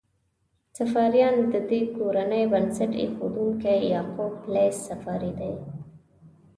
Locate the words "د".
1.51-1.53